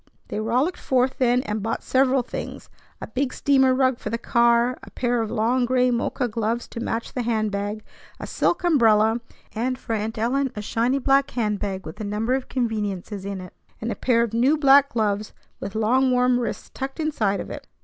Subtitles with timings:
[0.29, 4.75] They rollicked forth then, and bought several things, a big steamer rug for the car,
[4.81, 7.83] a pair of long gray mocha gloves to match the hand bag,
[8.19, 9.21] a silk umbrella,
[9.53, 13.39] and for Aunt Ellen a shiny black hand bag with a number of conveniences in
[13.41, 17.51] it, and a pair of new black gloves with long, warm wrists tucked inside of
[17.51, 17.67] it.